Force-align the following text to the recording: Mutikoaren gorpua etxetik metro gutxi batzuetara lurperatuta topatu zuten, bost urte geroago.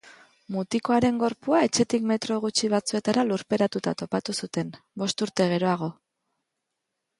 Mutikoaren 0.53 1.19
gorpua 1.23 1.59
etxetik 1.65 2.07
metro 2.13 2.39
gutxi 2.47 2.71
batzuetara 2.75 3.27
lurperatuta 3.33 3.95
topatu 4.03 4.37
zuten, 4.43 4.75
bost 5.05 5.25
urte 5.29 5.51
geroago. 5.55 5.93